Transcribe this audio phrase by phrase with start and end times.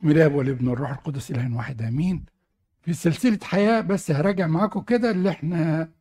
[0.00, 2.26] من الاب والابن والروح القدس اله واحد آمين.
[2.82, 5.92] في سلسلة حياة بس هراجع معاكم كده اللي إحنا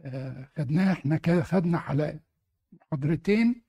[0.00, 0.92] آه، خدناه.
[0.92, 2.20] إحنا كده خدنا حلقه
[2.72, 3.62] محاضرتين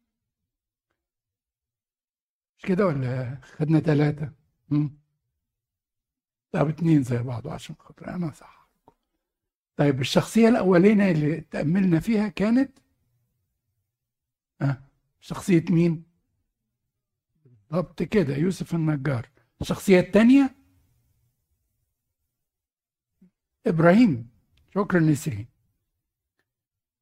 [2.58, 4.32] مش كده ولا خدنا ثلاثة
[6.52, 8.70] طب اتنين زي بعض عشان خاطر أنا صح
[9.76, 12.80] طيب الشخصية الأولانية اللي تأملنا فيها كانت؟
[14.62, 14.78] أه
[15.20, 16.04] شخصية مين؟
[17.46, 19.30] بالضبط كده يوسف النجار.
[19.62, 20.56] الشخصية الثانية
[23.68, 24.30] إبراهيم
[24.76, 25.48] شكرا نسرين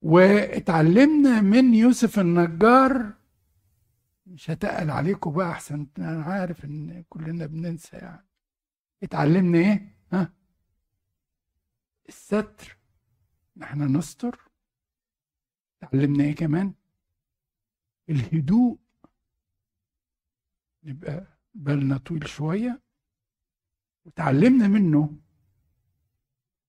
[0.02, 3.14] واتعلمنا من يوسف النجار.
[4.26, 8.28] مش هتقل عليكم بقى أحسن أنا عارف إن كلنا بننسى يعني.
[9.04, 10.34] اتعلمنا إيه؟ ها؟
[12.10, 12.78] الستر.
[13.64, 14.52] إحنا نستر.
[15.84, 16.74] اتعلمنا إيه كمان؟
[18.10, 18.80] الهدوء.
[20.84, 22.82] نبقى بالنا طويل شوية.
[24.06, 25.18] وتعلمنا منه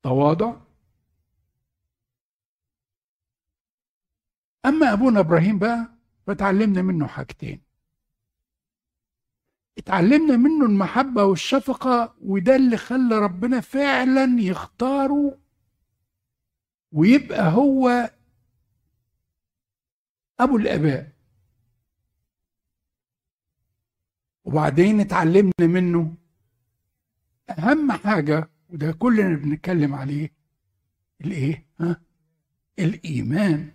[0.03, 0.57] تواضع.
[4.67, 5.93] أما أبونا إبراهيم بقى
[6.27, 7.63] فتعلمنا منه حاجتين.
[9.79, 15.39] اتعلمنا منه المحبة والشفقة وده اللي خلى ربنا فعلا يختاره
[16.93, 18.11] ويبقى هو
[20.41, 21.13] أبو الآباء.
[24.45, 26.15] وبعدين اتعلمنا منه.
[27.51, 30.33] أهم حاجة وده كلنا بنتكلم عليه
[31.21, 32.01] الإيه؟ ها؟
[32.79, 33.73] الإيمان.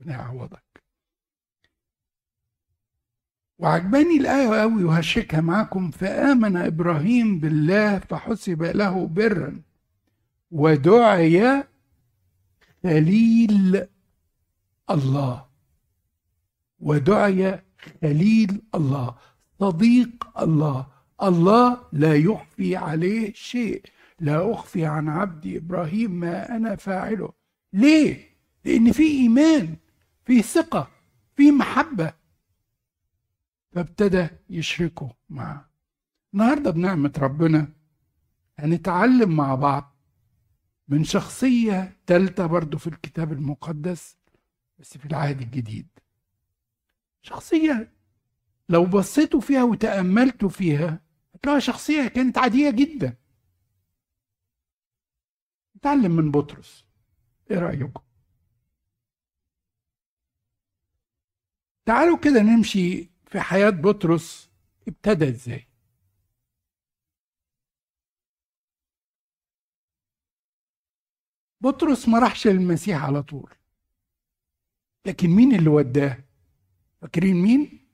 [0.00, 0.82] بنعوضك
[3.58, 5.90] وعجباني الآية قوي وهشكها معاكم.
[5.90, 9.62] فآمن إبراهيم بالله فحسب له برا
[10.50, 11.64] ودعي
[12.82, 13.86] خليل
[14.90, 15.48] الله.
[16.80, 17.62] ودعي
[18.02, 19.16] خليل الله.
[19.60, 20.86] صديق الله.
[21.22, 23.82] الله لا يخفي عليه شيء.
[24.20, 27.32] لا أخفي عن عبدي إبراهيم ما أنا فاعله.
[27.72, 28.28] ليه؟
[28.64, 29.76] لأن في إيمان
[30.24, 30.90] في ثقة
[31.36, 32.12] في محبة.
[33.72, 35.70] فابتدى يشركه معه.
[36.34, 37.68] النهاردة بنعمة ربنا
[38.58, 39.96] هنتعلم مع بعض
[40.88, 44.16] من شخصية تالتة برضو في الكتاب المقدس
[44.78, 45.88] بس في العهد الجديد.
[47.22, 47.92] شخصية
[48.68, 51.00] لو بصيتوا فيها وتأملتوا فيها
[51.34, 53.16] هتلاقوا شخصية كانت عادية جدا.
[55.76, 56.86] نتعلم من بطرس.
[57.50, 58.02] إيه رأيكم؟
[61.86, 64.50] تعالوا كده نمشي في حياة بطرس.
[64.88, 65.68] ابتدى إزاي؟
[71.60, 73.54] بطرس ما راحش للمسيح على طول.
[75.06, 76.24] لكن مين اللي وداه؟
[77.00, 77.87] فاكرين مين؟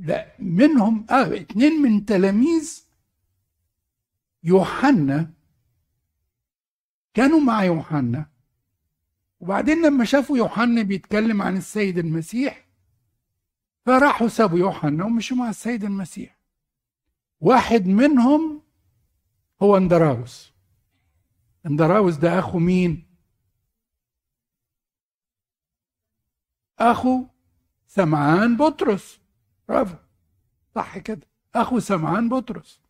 [0.00, 2.84] لا منهم آه اتنين من تلاميذ
[4.42, 5.32] يوحنا.
[7.14, 8.30] كانوا مع يوحنا.
[9.40, 12.68] وبعدين لما شافوا يوحنا بيتكلم عن السيد المسيح
[13.86, 16.38] فراحوا سابوا يوحنا ومشوا مع السيد المسيح.
[17.40, 18.62] واحد منهم
[19.62, 20.52] هو اندراوس.
[21.66, 23.06] اندراوس ده أخو مين؟
[26.78, 27.26] أخو
[27.86, 29.19] سمعان بطرس.
[29.70, 29.96] برافو
[30.74, 31.26] صح كده.
[31.54, 32.80] أخو سمعان بطرس.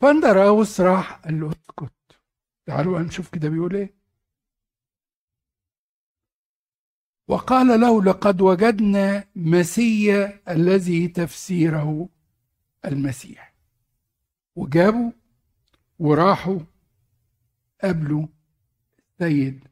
[0.00, 1.92] فاندراوس راح قال له اسكت.
[2.66, 3.94] تعالوا نشوف كده بيقول إيه.
[7.28, 12.08] وقال له لقد وجدنا مسيا الذي تفسيره
[12.84, 13.54] المسيح.
[14.56, 15.12] وجابوا
[15.98, 16.60] وراحوا
[17.82, 18.26] قابلوا
[18.98, 19.68] السيد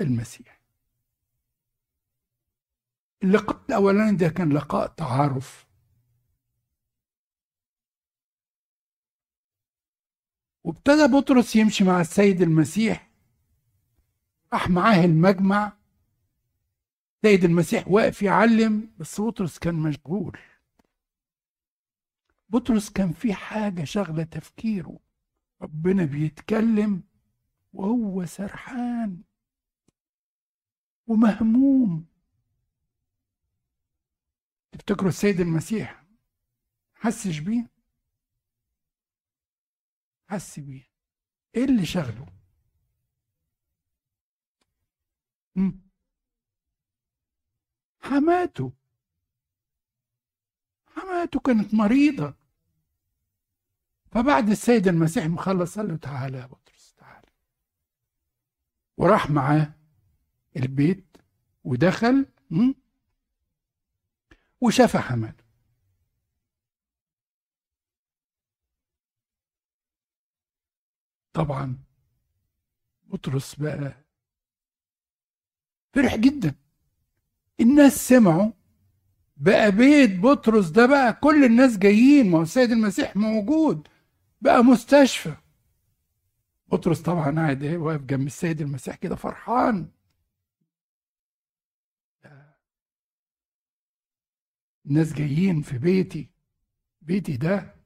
[0.00, 0.55] المسيح.
[3.26, 5.66] اللقاء الاولاني ده كان لقاء تعارف.
[10.64, 13.10] وابتدى بطرس يمشي مع السيد المسيح
[14.52, 15.72] راح معاه المجمع.
[17.24, 20.38] السيد المسيح واقف يعلم بس بطرس كان مشغول.
[22.48, 24.98] بطرس كان في حاجة شغلة تفكيره.
[25.62, 27.02] ربنا بيتكلم
[27.72, 29.22] وهو سرحان
[31.06, 32.15] ومهموم.
[34.76, 36.04] تفتكروا السيد المسيح.
[36.94, 37.70] حسش بيه.
[40.28, 40.90] حس بيه.
[41.54, 42.26] إيه اللي شغله
[48.00, 48.72] حماته.
[50.86, 52.34] حماته كانت مريضة.
[54.12, 57.28] فبعد السيد المسيح مخلص قال له تعالى يا بطرس تعالى.
[58.96, 59.74] وراح معاه
[60.56, 61.16] البيت
[61.64, 62.26] ودخل
[64.60, 65.44] وشاف حماده.
[71.32, 71.76] طبعا
[73.04, 73.94] بطرس بقى
[75.94, 76.54] فرح جدا.
[77.60, 78.52] الناس سمعوا
[79.36, 83.88] بقى بيت بطرس ده بقى كل الناس جايين ما هو السيد المسيح موجود
[84.40, 85.36] بقى مستشفى.
[86.68, 89.90] بطرس طبعا قاعد إيه واقف جنب السيد المسيح كده فرحان.
[94.86, 96.30] الناس جايين في بيتي.
[97.02, 97.76] بيتي ده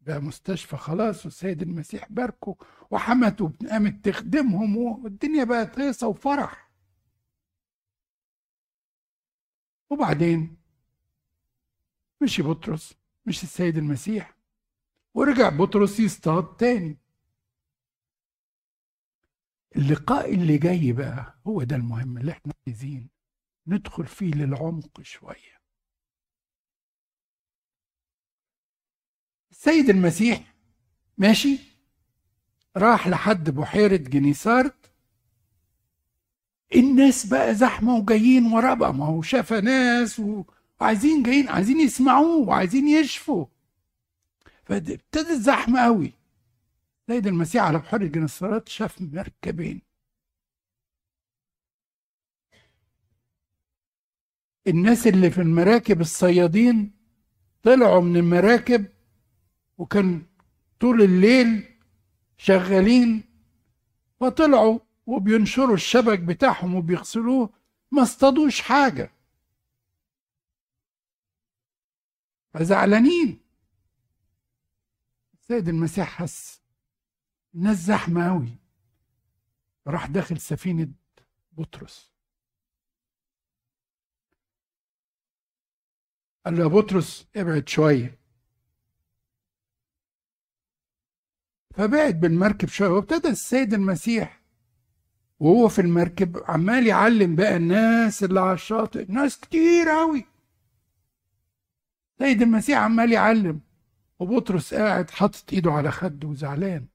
[0.00, 2.56] بقى مستشفى خلاص والسيد المسيح باركه
[2.90, 6.70] وحمته قامت تخدمهم والدنيا بقت هيصة وفرح.
[9.90, 10.56] وبعدين
[12.22, 12.94] مشي بطرس
[13.26, 14.36] مش السيد المسيح
[15.14, 16.98] ورجع بطرس يصطاد تاني.
[19.76, 23.08] اللقاء اللي جاي بقى هو ده المهم اللي إحنا عايزين
[23.66, 25.53] ندخل فيه للعمق شوية.
[29.66, 30.54] السيد المسيح
[31.18, 31.58] ماشي؟
[32.76, 34.90] راح لحد بحيرة جنيسارت.
[36.74, 40.20] الناس بقى زحمة وجايين وراه بقى ما هو شاف ناس
[40.80, 43.46] وعايزين جايين عايزين يسمعوه وعايزين يشفوا.
[44.64, 46.12] فابتدت زحمة قوي.
[47.06, 49.80] سيد المسيح على بحيرة جنيسارت شاف مركبين.
[54.66, 56.90] الناس اللي في المراكب الصيادين
[57.62, 58.93] طلعوا من المراكب
[59.78, 60.26] وكان
[60.80, 61.78] طول الليل
[62.36, 63.24] شغالين
[64.20, 67.50] فطلعوا وبينشروا الشبك بتاعهم وبيغسلوه
[67.90, 69.10] ما اصطادوش حاجة.
[72.54, 73.40] فزعلانين.
[75.34, 76.62] السيد المسيح حس
[77.54, 78.58] الناس زحمة أوي.
[79.86, 80.92] راح داخل سفينة
[81.52, 82.10] بطرس.
[86.44, 88.23] قال له يا بطرس ابعد شوية.
[91.76, 94.40] فبعد بالمركب شوية وابتدى السيد المسيح
[95.40, 100.24] وهو في المركب عمال يعلم بقى الناس اللي على الشاطئ ناس كتير أوي.
[102.18, 103.60] سيد المسيح عمال يعلم
[104.18, 106.86] وبطرس قاعد حاطط إيده على خده وزعلان.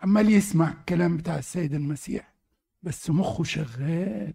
[0.00, 2.34] عمال يسمع الكلام بتاع السيد المسيح
[2.82, 4.34] بس مخه شغال.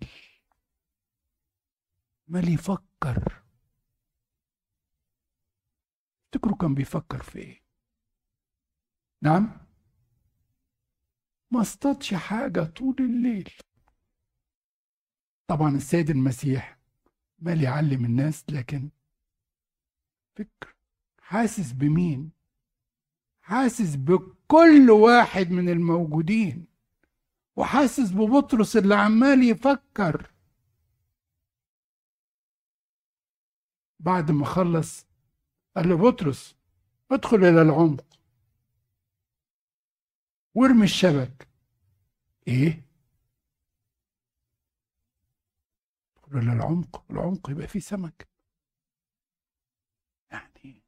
[2.30, 3.43] عمال يفكر.
[6.34, 7.62] تفتكروا كان بيفكر في إيه؟
[9.22, 9.58] نعم؟
[11.52, 13.50] ما اصطادش حاجة طول الليل.
[15.48, 16.78] طبعا السيد المسيح
[17.40, 18.90] مال يعلم الناس لكن
[20.36, 20.76] فكر
[21.22, 22.32] حاسس بمين؟
[23.42, 26.66] حاسس بكل واحد من الموجودين
[27.56, 30.32] وحاسس ببطرس اللي عمال يفكر.
[34.00, 35.13] بعد ما خلص
[35.76, 36.56] قال له بطرس
[37.12, 38.06] ادخل إلى العمق
[40.56, 41.48] وارمي الشبك.
[42.48, 42.86] إيه؟
[46.18, 48.28] ادخل إلى العمق العمق يبقى فيه سمك.
[50.32, 50.84] يعني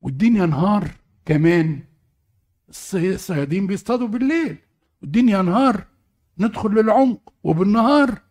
[0.00, 0.90] والدنيا نهار
[1.26, 1.84] كمان.
[2.68, 4.58] الصيادين بيصطادوا بالليل
[5.02, 5.88] والدنيا نهار
[6.38, 8.22] ندخل للعمق وبالنهار.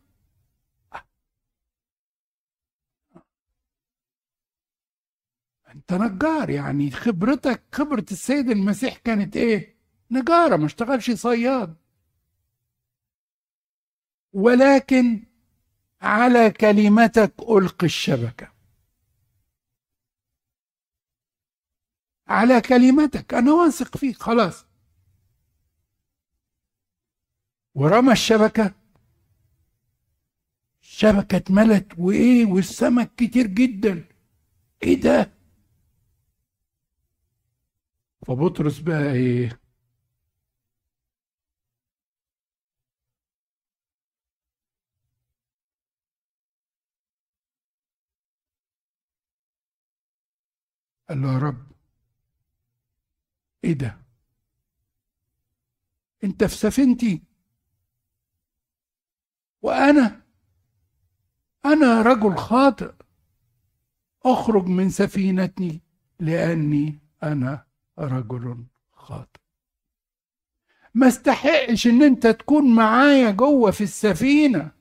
[5.75, 6.92] انت نجار يعني.
[6.92, 9.77] خبرتك خبرة السيد المسيح كانت إيه؟
[10.12, 11.75] نجارة ما اشتغلش صياد.
[14.34, 15.24] ولكن
[16.01, 18.53] على كلمتك ألقي الشبكة.
[22.27, 24.65] على كلمتك أنا واثق فيك خلاص.
[27.75, 28.74] ورمى الشبكة.
[30.82, 34.03] الشبكة اتملت وإيه؟ والسمك كتير جدا.
[34.84, 35.33] إيه ده؟
[38.27, 39.60] فبطرس بقى إيه؟
[51.10, 51.72] قال له يا رب
[53.63, 53.98] إيه ده؟
[56.24, 57.24] أنت في سفينتي؟
[59.62, 60.22] وأنا؟
[61.65, 62.94] أنا رجل خاطئ
[64.25, 65.82] أخرج من سفينتي
[66.20, 67.65] لأني أنا
[68.00, 69.40] رجل خاطئ.
[70.94, 74.72] ما استحقش إن أنت تكون معايا جوه في السفينة.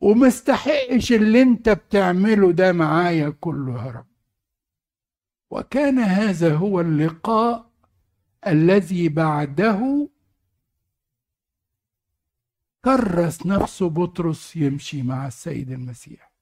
[0.00, 4.06] وما استحقش اللي أنت بتعمله ده معايا كله يا رب.
[5.50, 7.70] وكان هذا هو اللقاء
[8.46, 10.08] الذي بعده
[12.84, 16.32] كرس نفسه بطرس يمشي مع السيد المسيح.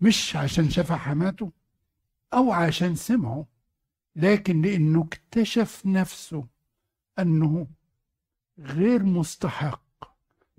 [0.00, 1.52] مش عشان شاف حماته
[2.34, 3.46] أو عشان سمعه.
[4.16, 6.46] لكن لأنه اكتشف نفسه
[7.18, 7.66] أنه
[8.58, 9.82] غير مستحق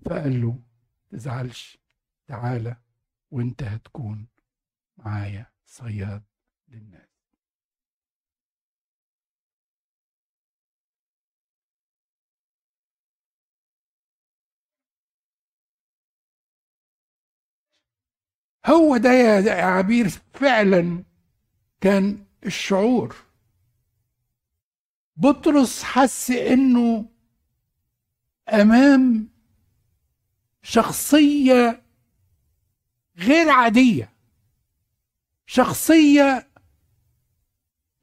[0.06, 0.60] فقال له
[1.12, 1.78] تزعلش
[2.28, 2.78] تعالى
[3.32, 4.28] وأنت هتكون
[4.98, 6.24] معايا صياد
[6.68, 7.08] للناس.
[18.66, 21.04] هو ده يا عبير فعلا
[21.82, 23.27] كان الشعور.
[25.18, 27.06] بطرس حس إنه
[28.50, 29.30] أمام
[30.62, 31.84] شخصية
[33.18, 34.14] غير عادية
[35.46, 36.48] شخصية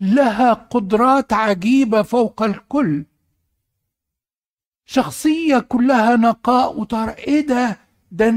[0.00, 3.04] لها قدرات عجيبة فوق الكل
[4.86, 7.78] شخصية كلها نقاء وطهر إيه ده؟
[8.12, 8.34] ده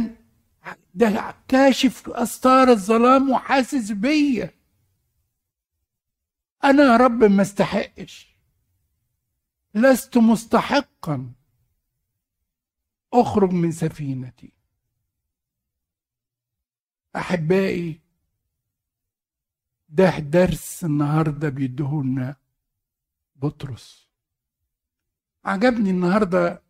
[0.94, 4.54] ده كاشف أستار الظلام وحاسس بيا.
[6.64, 8.27] أنا يا رب ما استحقش.
[9.82, 11.32] لست مستحقا.
[13.14, 14.52] أخرج من سفينتي.
[17.16, 18.02] أحبائي
[19.90, 22.36] ده درس النهارده بيديهولنا
[23.36, 24.08] بطرس.
[25.46, 26.64] عجبني النهارده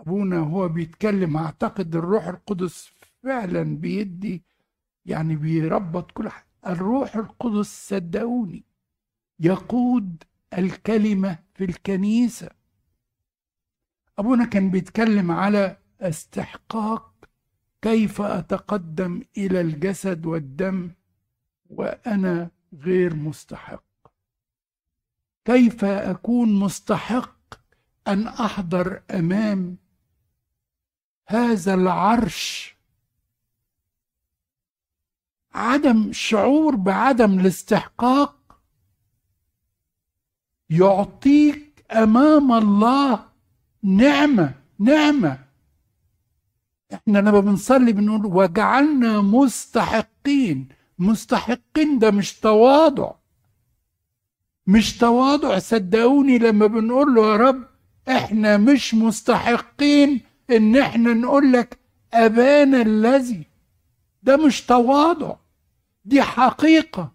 [0.00, 1.36] أبونا وهو بيتكلم.
[1.36, 2.92] أعتقد الروح القدس
[3.22, 4.42] فعلا بيدي
[5.06, 8.64] يعني بيربط كل حاجة الروح القدس صدقوني
[9.40, 10.24] يقود
[10.58, 12.50] الكلمة في الكنيسة.
[14.18, 17.14] أبونا كان بيتكلم على استحقاق
[17.82, 20.90] كيف أتقدم إلى الجسد والدم
[21.70, 23.84] وأنا غير مستحق.
[25.44, 27.54] كيف أكون مستحق
[28.08, 29.76] أن أحضر أمام
[31.28, 32.74] هذا العرش؟
[35.54, 38.43] عدم شعور بعدم الاستحقاق
[40.70, 43.24] يعطيك أمام الله
[43.82, 45.38] نعمة نعمة.
[46.94, 50.68] إحنا لما بنصلي بنقول وجعلنا مستحقين.
[50.98, 53.12] مستحقين ده مش تواضع.
[54.66, 55.58] مش تواضع.
[55.58, 57.64] صدقوني لما بنقول له يا رب
[58.08, 61.78] إحنا مش مستحقين إن إحنا نقول لك
[62.14, 63.44] ابانا الذي.
[64.22, 65.36] ده مش تواضع.
[66.04, 67.12] دي حقيقة.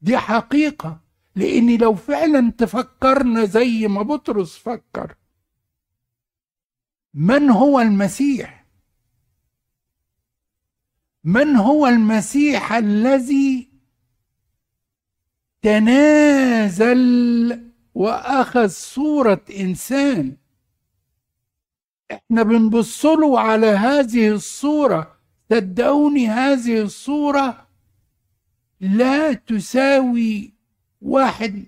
[0.00, 1.03] دي حقيقة.
[1.36, 5.14] لأن لو فعلا تفكرنا زي ما بطرس فكر
[7.14, 8.64] من هو المسيح؟
[11.24, 13.68] من هو المسيح الذي
[15.62, 17.04] تنازل
[17.94, 20.36] وأخذ صورة إنسان؟
[22.12, 25.18] إحنا بنبص له على هذه الصورة.
[25.50, 27.68] صدقوني هذه الصورة
[28.80, 30.53] لا تساوي
[31.04, 31.66] واحد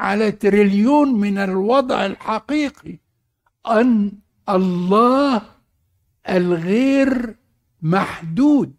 [0.00, 2.98] على تريليون من الوضع الحقيقي
[3.66, 4.12] أن
[4.48, 5.42] الله
[6.28, 7.36] الغير
[7.82, 8.74] محدود.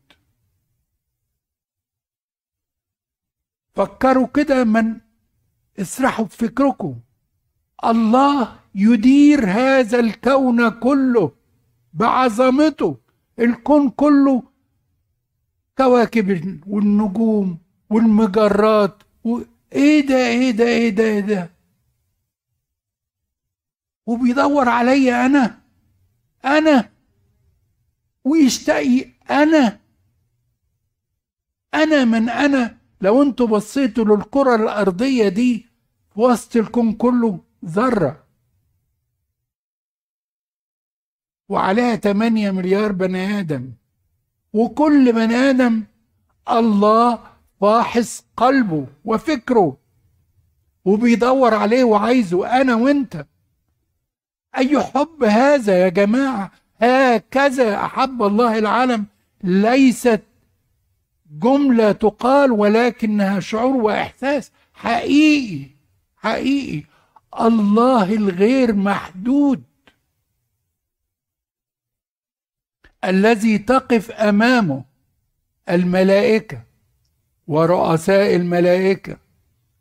[3.76, 5.02] فكروا كده من
[5.80, 7.00] اسرحوا بفكركم
[7.86, 11.32] الله يدير هذا الكون كله
[11.94, 12.98] بعظمته.
[13.40, 14.44] الكون كله
[15.78, 19.04] كواكب والنجوم والمجرات.
[19.24, 19.40] و...
[19.74, 21.50] إيه ده إيه ده إيه ده إيه ده؟
[24.06, 25.60] وبيدور عليا أنا
[26.46, 26.90] أنا
[28.24, 29.80] ويشتقي أنا.
[31.74, 32.78] أنا من أنا.
[33.02, 35.66] لو أنتوا بصيتوا للكرة الأرضية دي
[36.16, 38.24] وسط الكون كله ذرة.
[41.50, 43.72] وعليها 8 مليار بني آدم.
[44.54, 45.84] وكل بني آدم
[46.50, 49.78] الله فاحص قلبه وفكره
[50.86, 53.26] وبيدور عليه وعايزه أنا وأنت.
[54.58, 59.06] أي حب هذا يا جماعة؟ هكذا أحب الله العالم.
[59.44, 60.22] ليست
[61.32, 65.70] جملة تقال ولكنها شعور وإحساس حقيقي
[66.18, 66.84] حقيقي.
[67.40, 69.64] الله الغير محدود.
[73.04, 74.86] الذي تقف أمامه
[75.70, 76.65] الملائكة.
[77.48, 79.18] ورؤساء الملائكة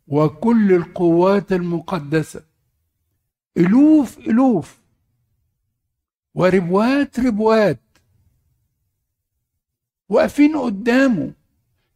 [0.07, 2.45] وكل القوات المقدسة.
[3.57, 4.81] ألوف ألوف.
[6.35, 7.81] وربوات ربوات.
[10.09, 11.33] واقفين قدامه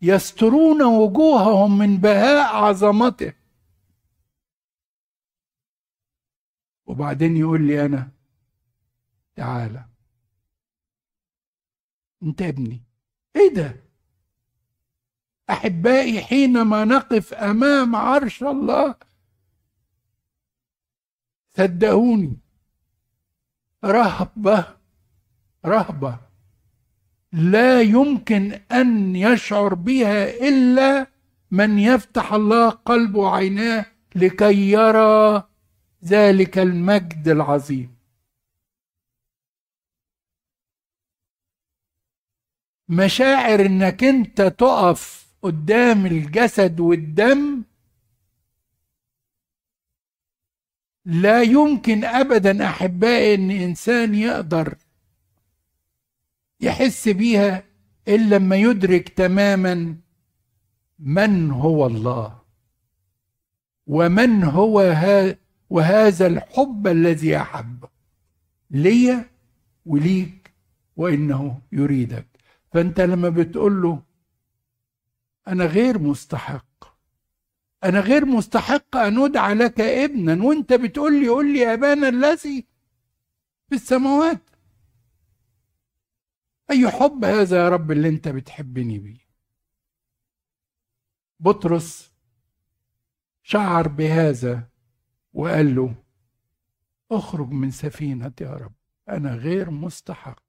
[0.02, 3.32] يسترون وجوههم من بهاء عظمته.
[6.86, 8.10] وبعدين يقول لي أنا
[9.36, 9.84] تعالى
[12.22, 12.82] أنت ابني.
[13.36, 13.87] إيه ده؟
[15.50, 18.94] أحبائي حينما نقف أمام عرش الله
[21.56, 22.36] صدقوني
[23.84, 24.76] رهبة
[25.66, 26.18] رهبة
[27.32, 31.06] لا يمكن أن يشعر بها إلا
[31.50, 35.48] من يفتح الله قلبه وعيناه لكي يرى
[36.04, 37.98] ذلك المجد العظيم.
[42.88, 47.62] مشاعر إنك أنت تقف قدام الجسد والدم
[51.04, 54.74] لا يمكن ابدا أحبائي إن إنسان يقدر
[56.60, 57.64] يحس بيها
[58.08, 59.96] إلا لما يدرك تماما
[60.98, 62.38] من هو الله
[63.86, 65.36] ومن هو ها
[65.70, 67.84] وهذا الحب الذي احب
[68.70, 69.24] لي
[69.86, 70.50] وليك
[70.96, 72.26] وإنه يريدك.
[72.72, 74.02] فأنت لما بتقول له
[75.48, 76.84] أنا غير مستحق.
[77.84, 82.66] أنا غير مستحق أن أدعى لك ابنا وأنت بتقول لي قول لي أبانا الذي
[83.68, 84.50] في السماوات.
[86.70, 89.28] أي حب هذا يا رب اللي أنت بتحبني بيه؟
[91.40, 92.12] بطرس
[93.42, 94.68] شعر بهذا
[95.32, 95.94] وقال له
[97.12, 98.74] اخرج من سفينة يا رب.
[99.08, 100.42] أنا غير مستحق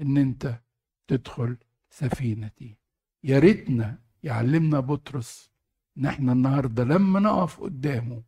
[0.00, 0.60] إن أنت
[1.08, 1.56] تدخل
[1.90, 2.76] سفينتي.
[3.24, 5.50] يا ريتنا يعلمنا بطرس
[5.98, 8.22] إن إحنا النهارده لما نقف قدامه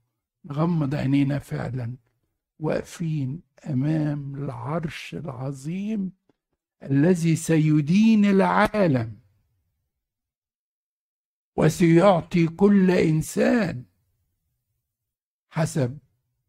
[0.44, 1.96] نغمض عينينا فعلا
[2.58, 6.12] واقفين أمام العرش العظيم
[6.82, 9.20] الذي سيدين العالم.
[11.56, 13.84] وسيعطي كل إنسان
[15.50, 15.98] حسب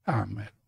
[0.09, 0.61] أعماله.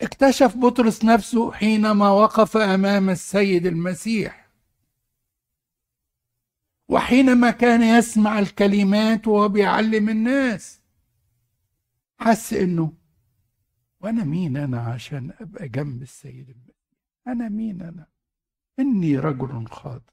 [0.00, 4.41] اكتشف بطرس نفسه حينما وقف أمام السيد المسيح.
[6.88, 10.82] وحينما كان يسمع الكلمات وهو بيعلم الناس
[12.20, 12.92] حس إنه
[14.00, 16.74] وأنا مين أنا عشان أبقى جنب السيد المسيح
[17.26, 18.06] أنا مين أنا؟
[18.78, 20.12] إني رجل خاطئ.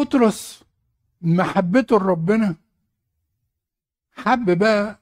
[0.00, 0.64] بطرس
[1.22, 2.56] محبته لربنا.
[4.12, 5.00] حب بقى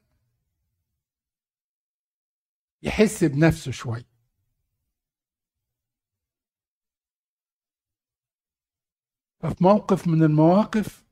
[2.83, 4.09] يحس بنفسه شوية.
[9.41, 11.05] ففي موقف من المواقف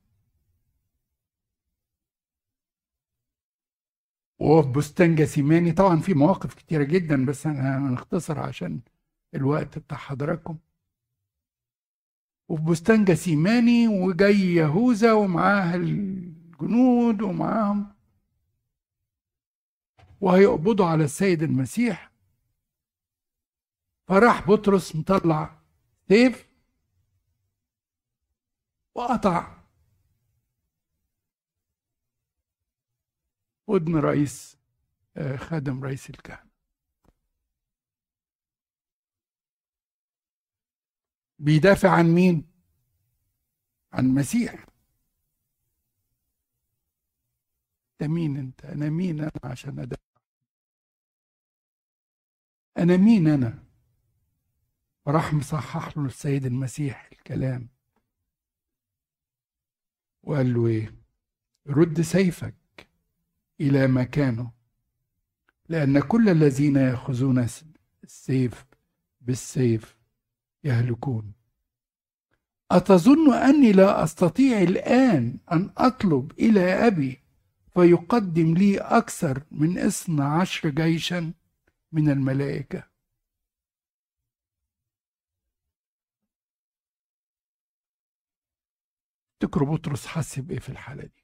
[4.39, 8.81] وهو في بستان جاسيماني طبعا في مواقف كتيرة جدا بس أنا هنختصر عشان
[9.35, 10.57] الوقت بتاع حضراتكم.
[12.47, 17.95] وفي بستان جسيماني وجاي يهوذا ومعاه الجنود ومعاهم
[20.21, 22.11] وهيقبضوا على السيد المسيح.
[24.07, 25.59] فراح بطرس مطلع
[26.07, 26.47] سيف
[28.95, 29.57] وقطع
[33.67, 34.57] ودن رئيس
[35.17, 36.46] آه، خادم رئيس الكهنة.
[41.39, 42.45] بيدافع عن مين؟
[43.93, 44.65] عن المسيح
[48.01, 50.01] أنت مين أنت؟ أنا مين أنا عشان أدافع؟
[52.77, 53.63] أنا مين أنا؟
[55.05, 57.69] وراح مصحح له السيد المسيح الكلام.
[60.23, 60.95] وقال له إيه؟
[61.67, 62.55] رد سيفك
[63.61, 64.51] إلى مكانه
[65.69, 67.47] لأن كل الذين يأخذون
[68.03, 68.65] السيف
[69.21, 69.96] بالسيف
[70.63, 71.33] يهلكون.
[72.71, 77.21] أتظن أني لا أستطيع الآن أن أطلب إلى أبي
[77.73, 81.33] فيقدم لي أكثر من اثنى عشر جيشا
[81.91, 82.89] من الملائكة.
[89.39, 91.23] تذكروا بطرس حس بإيه في الحالة دي؟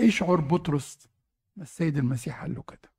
[0.00, 1.08] إيه شعور بطرس؟
[1.60, 2.93] السيد المسيح قال له كده.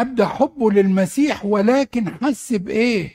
[0.00, 3.12] أبدى حبه للمسيح ولكن حس بإيه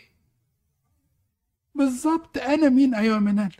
[1.75, 3.55] بالظبط أنا مين؟ أيها منال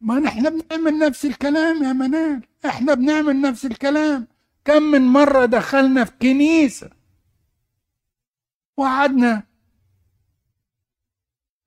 [0.00, 2.42] ما نحن بنعمل نفس الكلام يا منال.
[2.66, 4.28] إحنا بنعمل نفس الكلام.
[4.64, 6.90] كم من مرة دخلنا في كنيسة؟
[8.76, 9.42] وقعدنا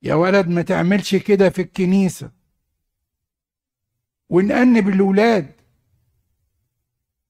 [0.02, 2.37] يا ولد ما تعملش كده في الكنيسة.
[4.30, 5.52] ونأنب الولاد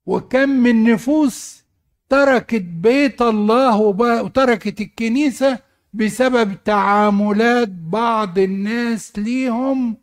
[0.05, 1.63] وكم من نفوس
[2.09, 3.77] تركت بيت الله
[4.21, 5.59] وتركت الكنيسة
[5.93, 9.97] بسبب تعاملات بعض الناس ليهم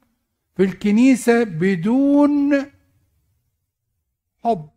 [0.56, 2.66] في الكنيسة بدون
[4.44, 4.70] حب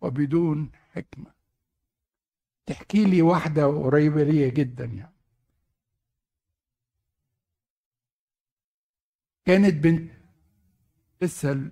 [0.00, 1.36] وبدون حكمة.
[2.66, 5.16] تحكي لي واحدة قريبة ليا جدا يعني.
[9.44, 10.15] كانت بنت
[11.22, 11.70] لسه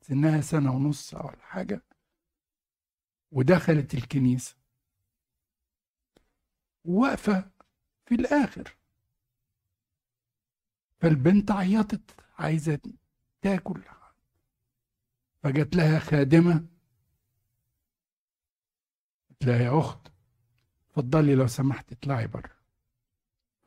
[0.00, 1.82] سنها سنة ونص أو حاجة
[3.32, 4.56] ودخلت الكنيسة.
[6.84, 7.50] واقفة
[8.06, 8.76] في الآخر.
[11.00, 12.80] فالبنت عيطت عايزة
[13.42, 13.82] تاكل.
[15.42, 16.66] فجت لها خادمة.
[19.30, 20.08] قلت لها يا أخت
[20.90, 22.56] اتفضلي لو سمحت اطلعي بره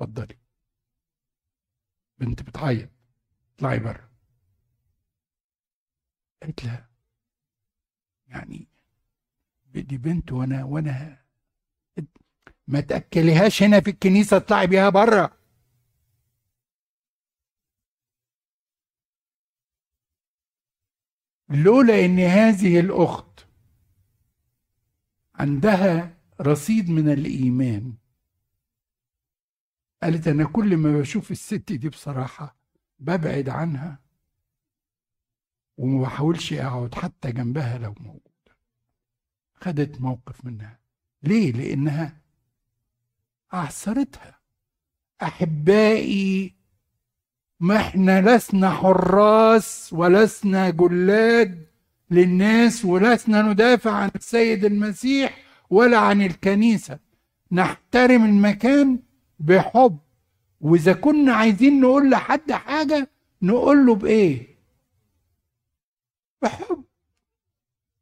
[0.01, 0.37] اتفضلي.
[2.17, 2.89] بنت بتعيط
[3.55, 4.10] اطلعي بره
[6.41, 6.89] قالت لها
[8.27, 8.67] يعني
[9.73, 11.17] دي بنت وأنا وأنا
[12.67, 15.37] ما تاكليهاش هنا في الكنيسة اطلعي بيها بره
[21.49, 23.45] لولا إن هذه الأخت
[25.35, 27.93] عندها رصيد من الإيمان
[30.03, 32.55] قالت أنا كل ما بشوف الست دي بصراحة
[32.99, 33.99] ببعد عنها.
[35.81, 38.21] وما بحاولش أقعد حتى جنبها لو موجود.
[39.55, 40.79] خدت موقف منها.
[41.23, 42.17] ليه؟ لأنها
[43.53, 44.39] اعثرتها
[45.23, 46.55] أحبائي
[47.59, 51.67] ما إحنا لسنا حراس ولسنا جلاد
[52.11, 55.37] للناس ولسنا ندافع عن السيد المسيح
[55.69, 56.99] ولا عن الكنيسة.
[57.51, 58.99] نحترم المكان
[59.39, 59.97] بحب.
[60.61, 63.09] وإذا كنا عايزين نقول لحد حاجة
[63.41, 64.50] نقول له بإيه؟
[66.41, 66.85] بحب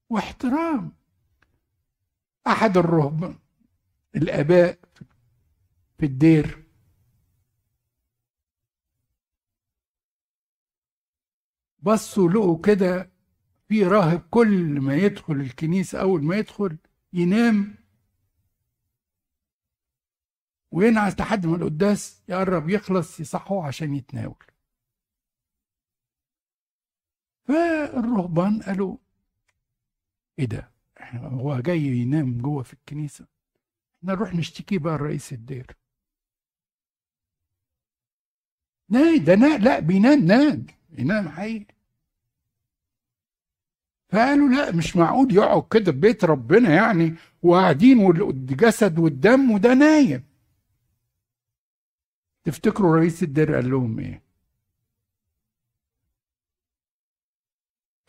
[0.10, 0.92] واحترام.
[2.48, 3.40] أحد الرهبان
[4.16, 4.80] الآباء
[5.98, 6.64] في الدير.
[11.80, 13.12] بصوا لقوا كده
[13.68, 16.78] في راهب كل ما يدخل الكنيسة أول ما يدخل
[17.14, 17.76] ينام.
[20.72, 24.49] وينعس لحد ما القداس يقرب يخلص يصحوه عشان يتناول.
[27.50, 28.98] فالرهبان قالوا
[30.40, 30.72] إيه ده؟
[31.14, 33.28] هو جاي ينام جوه في الكنيسة.
[33.98, 35.78] إحنا نروح نشتكي بقى لرئيس الدير.
[38.90, 40.66] ناي ده نا لا بينام نام
[40.98, 41.76] ينام حقيقي
[44.10, 50.24] فقالوا لا مش معقول يقعد كده في بيت ربنا يعني وقاعدين والجسد والدم وده نايم.
[52.44, 54.29] تفتكروا رئيس الدير قال لهم إيه؟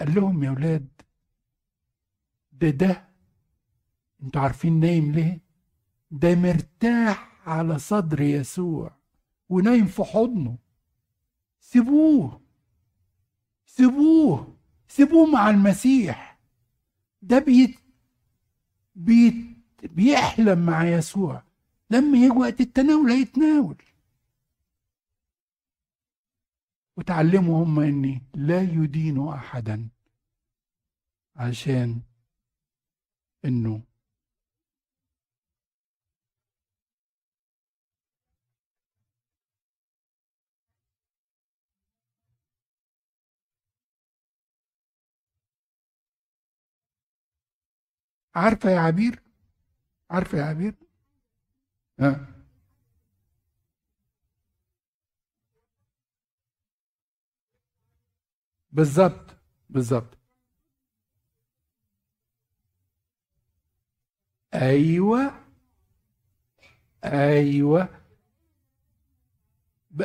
[0.01, 0.89] قال لهم يا ولاد
[2.53, 3.09] ده ده
[4.23, 5.41] أنتوا عارفين نايم ليه؟
[6.11, 8.97] ده مرتاح على صدر يسوع
[9.49, 10.57] ونايم في حضنه.
[11.61, 12.41] سيبوه
[13.67, 14.57] سيبوه
[14.89, 16.41] سيبوه مع المسيح.
[17.23, 17.79] ده بيت
[18.95, 19.35] بيت
[19.83, 21.43] بيحلم مع يسوع.
[21.91, 23.77] لما يجي وقت التناول هيتناول.
[26.96, 29.88] وتعلموا هم إني لا يدينوا أحدا
[31.37, 32.03] عشان
[33.44, 33.83] إنه
[48.35, 49.22] عارفة يا عبير؟
[50.11, 50.74] عارفة يا عبير؟
[52.00, 52.39] ها؟
[58.72, 59.37] بالظبط
[59.70, 60.18] بالظبط
[64.54, 65.33] أيوه
[67.04, 67.88] أيوه.
[69.90, 70.02] ب...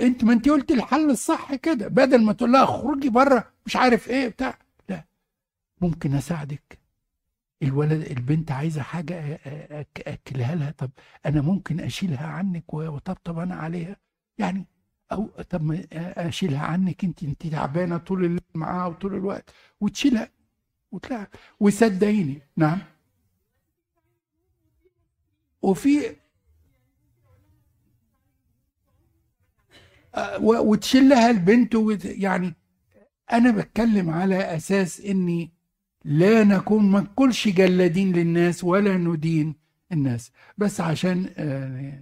[0.00, 1.88] أنت ما أنت قلت الحل الصح كده.
[1.88, 4.58] بدل ما تقول لها اخرجي بره مش عارف إيه بتاع.
[4.88, 5.04] لا
[5.80, 6.78] ممكن أساعدك.
[7.62, 9.40] الولد البنت عايزة حاجة
[10.06, 10.70] أكلها لها.
[10.70, 10.90] طب
[11.26, 13.96] أنا ممكن أشيلها عنك وطبطب أنا عليها؟
[14.38, 14.66] يعني
[15.12, 15.84] أو طب ما
[16.16, 20.30] أشيلها عنك أنت أنت تعبانة طول الليل معاها وطول الوقت وتشيلها
[20.92, 21.26] وتلعب
[21.60, 22.78] وصدقيني نعم.
[25.62, 26.16] وفي
[30.14, 32.54] آه، وتشيل لها البنت يعني
[33.32, 35.52] أنا بتكلم على أساس إني
[36.04, 39.54] لا نكون ما نكونش جلادين للناس ولا ندين
[39.92, 40.32] الناس.
[40.58, 42.00] بس عشان آه،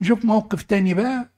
[0.00, 1.30] نشوف موقف تاني بقى.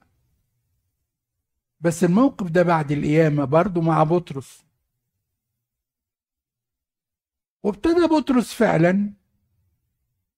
[1.83, 4.64] بس الموقف ده بعد القيامة برضو مع بطرس.
[7.62, 9.12] وابتدى بطرس فعلا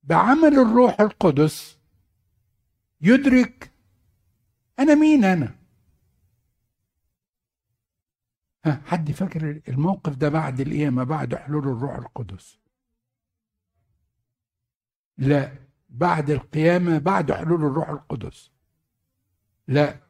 [0.03, 1.79] بعمل الروح القدس
[3.01, 3.71] يدرك
[4.79, 5.55] أنا مين أنا.
[8.65, 12.59] ها حد فاكر الموقف ده بعد القيامة بعد حلول الروح القدس؟
[15.19, 15.53] لا
[15.89, 18.51] بعد القيامة بعد حلول الروح القدس.
[19.69, 20.04] لا.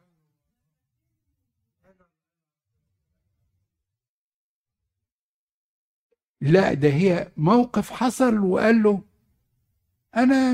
[6.41, 9.01] لا ده هي موقف حصل وقال له
[10.15, 10.51] أنا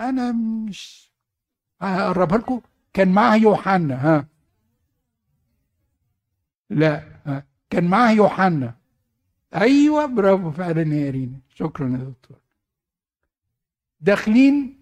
[0.00, 1.12] أنا مش
[1.80, 2.60] هقربها لكم؟
[2.92, 4.28] كان معاه يوحنا ها.
[6.70, 7.46] لا ها.
[7.70, 8.74] كان معاه يوحنا.
[9.54, 11.40] أيوه برافو فعلا يا رينا.
[11.48, 12.38] شكرا يا دكتور.
[14.00, 14.80] داخلين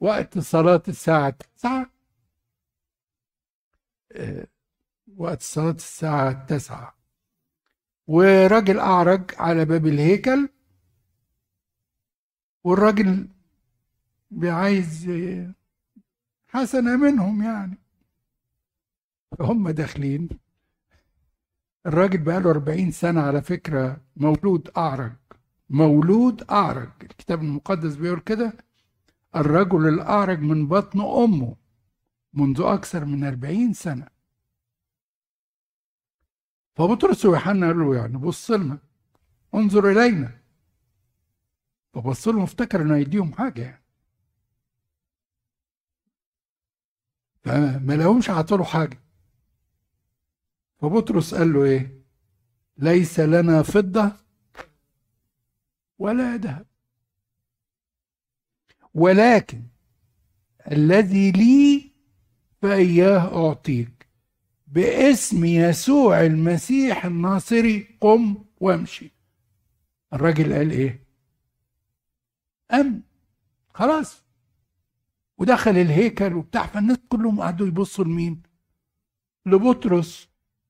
[0.00, 1.90] وقت صلاة الساعة 9
[4.12, 4.46] آه،
[5.16, 6.97] وقت صلاة الساعة 9
[8.08, 10.48] وراجل أعرج على باب الهيكل
[12.64, 13.28] والراجل
[14.42, 15.10] عايز
[16.48, 17.78] حسنة منهم يعني.
[19.40, 20.28] هم داخلين.
[21.86, 25.12] الراجل بقاله 40 سنة على فكرة مولود أعرج
[25.70, 26.90] مولود أعرج.
[27.02, 28.52] الكتاب المقدس بيقول كده
[29.36, 31.56] الرجل الأعرج من بطن أمه
[32.34, 34.17] منذ أكثر من 40 سنة.
[36.78, 38.78] فبطرس ويوحنا قالوا له يعني بص لنا
[39.54, 40.38] انظر إلينا.
[41.94, 43.84] فبص لهم افتكر إنه هيديهم حاجة يعني.
[47.44, 49.00] فما لهمش عطوا حاجة.
[50.80, 52.02] فبطرس قال له إيه؟
[52.76, 54.12] ليس لنا فضة
[55.98, 56.66] ولا ذهب.
[58.94, 59.62] ولكن
[60.70, 61.92] الذي لي
[62.62, 63.97] فإياه أعطيك.
[64.72, 69.12] باسم يسوع المسيح الناصري قم وامشي.
[70.12, 71.06] الراجل قال إيه؟
[72.72, 73.02] أم.
[73.74, 74.24] خلاص.
[75.38, 78.42] ودخل الهيكل وبتاع فالناس كلهم قعدوا يبصوا لمين؟
[79.46, 80.28] لبطرس.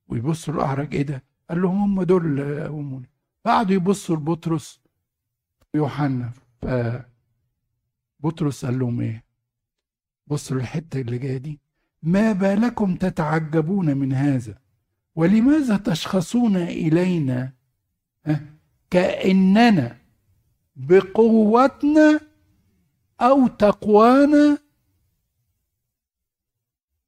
[0.09, 3.11] ويبصوا لأعرج إيه ده؟ قال لهم هم دول أموني
[3.45, 4.81] فقعدوا يبصوا لبطرس
[5.75, 6.33] ويوحنا.
[8.23, 9.25] فبطرس قال لهم إيه؟
[10.27, 11.61] بصوا للحتة اللي جاية دي.
[12.03, 14.59] ما بالكم تتعجبون من هذا؟
[15.15, 17.53] ولماذا تشخصون إلينا؟
[18.91, 19.99] كأننا
[20.77, 22.21] بقوتنا
[23.21, 24.59] أو تقوانا؟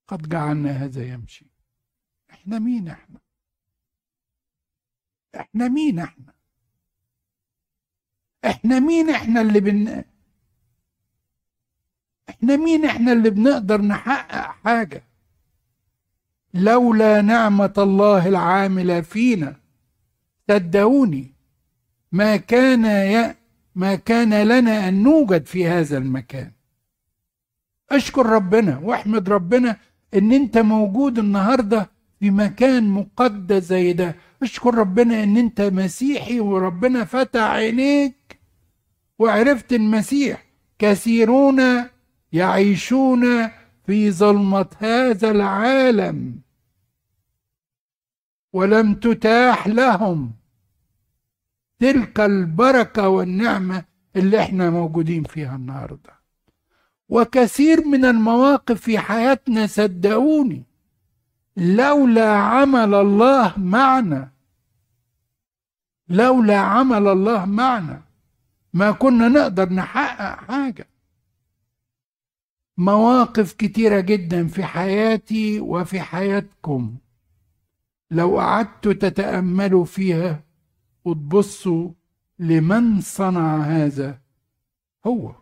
[0.08, 1.50] قد جعلنا هذا يمشي.
[2.30, 3.20] إحنا مين إحنا؟
[5.36, 6.34] إحنا مين إحنا؟
[8.44, 10.04] إحنا مين إحنا اللي بن
[12.30, 15.02] إحنا مين إحنا اللي بنقدر نحقق حاجة؟
[16.54, 19.56] لولا نعمة الله العاملة فينا.
[20.50, 21.34] صدقوني
[22.12, 23.34] ما كان ي...
[23.74, 26.50] ما كان لنا أن نوجد في هذا المكان.
[27.90, 29.76] أشكر ربنا وأحمد ربنا
[30.14, 31.90] إن أنت موجود النهارده
[32.20, 34.16] في مكان مقدس زي ده.
[34.42, 38.38] أشكر ربنا إن أنت مسيحي وربنا فتح عينيك
[39.18, 40.44] وعرفت المسيح
[40.78, 41.60] كثيرون
[42.32, 43.48] يعيشون
[43.86, 46.40] في ظلمة هذا العالم.
[48.52, 50.32] ولم تتاح لهم
[51.78, 53.84] تلك البركة والنعمة
[54.16, 56.20] اللي إحنا موجودين فيها النهاردة.
[57.08, 60.64] وكثير من المواقف في حياتنا صدقوني
[61.56, 64.30] لولا عمل الله معنا
[66.08, 68.02] لولا عمل الله معنا
[68.74, 70.86] ما كنا نقدر نحقق حاجة.
[72.80, 76.96] مواقف كتيرة جدا في حياتي وفي حياتكم.
[78.10, 80.44] لو قعدتوا تتأملوا فيها
[81.04, 81.92] وتبصوا
[82.38, 84.20] لمن صنع هذا
[85.06, 85.34] هو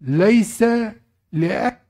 [0.00, 0.64] ليس
[1.32, 1.80] لأنا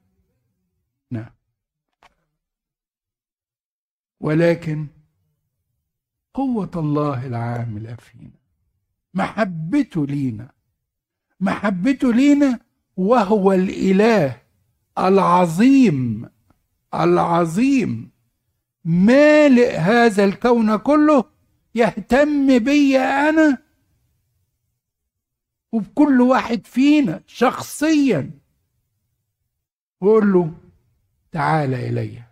[4.20, 4.86] ولكن
[6.34, 8.40] قوة الله العاملة فينا.
[9.14, 10.50] محبته لينا.
[11.40, 12.60] محبته لينا
[13.00, 14.40] وهو الإله
[14.98, 16.28] العظيم
[16.94, 18.10] العظيم.
[18.84, 21.24] مالئ هذا الكون كله
[21.74, 23.58] يهتم بيا أنا
[25.72, 28.30] وبكل واحد فينا شخصيا.
[30.00, 30.54] وقول له
[31.32, 32.22] تعال إلي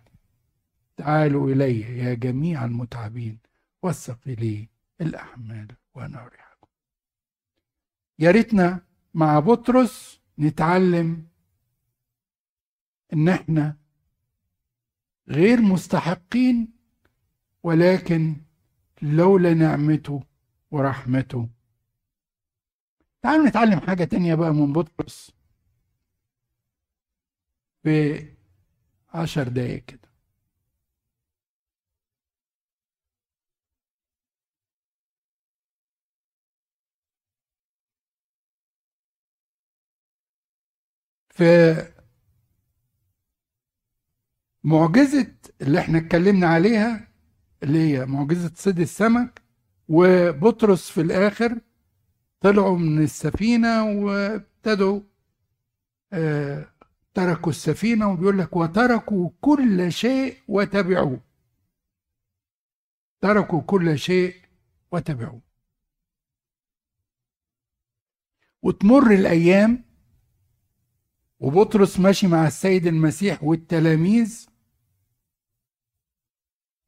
[0.97, 3.37] تعالوا إلي يا جميع المتعبين
[3.83, 4.67] والثقلي
[5.01, 6.67] الاحمال وأنا اريحكم
[8.19, 8.81] يا ريتنا
[9.13, 11.27] مع بطرس نتعلم
[13.13, 13.77] إن إحنا
[15.27, 16.67] غير مستحقين
[17.63, 18.35] ولكن
[19.01, 20.23] لولا نعمته
[20.71, 21.49] ورحمته.
[23.21, 25.31] تعالوا نتعلم حاجة تانية بقى من بطرس.
[27.83, 28.25] في
[29.13, 30.08] عشر دقايق كده.
[41.39, 41.75] في
[44.63, 47.07] معجزة اللي إحنا اتكلمنا عليها
[47.63, 49.41] اللي هي معجزة صيد السمك
[49.87, 51.61] وبطرس في الآخر
[52.41, 55.01] طلعوا من السفينة وابتدوا
[56.13, 56.73] آه
[57.13, 61.21] تركوا السفينة وبيقول لك وتركوا كل شيء وتبعوه.
[63.21, 64.35] تركوا كل شيء
[64.91, 65.41] وتبعوه.
[68.63, 69.83] وتمر الأيام
[71.39, 74.49] وبطرس ماشي مع السيد المسيح والتلاميذ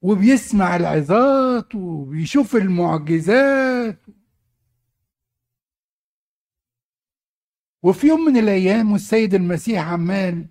[0.02, 4.06] وبيسمع العظات وبيشوف المعجزات.
[7.84, 10.50] وفي يوم من الأيام والسيد المسيح عمال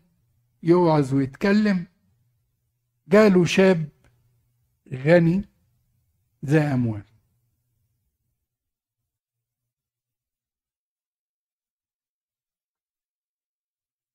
[0.63, 1.87] يوعظ ويتكلم
[3.09, 3.89] جاله شاب
[4.93, 5.45] غني
[6.45, 7.10] ذا أموال.